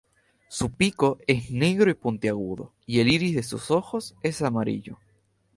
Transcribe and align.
Su 0.47 0.71
pico 0.71 1.19
es 1.27 1.51
negro 1.51 1.91
y 1.91 1.93
puntiagudo, 1.93 2.73
y 2.87 3.01
el 3.01 3.07
iris 3.11 3.35
de 3.35 3.43
sus 3.43 3.69
ojos 3.69 4.15
es 4.23 4.41
amarillo. 4.41 4.97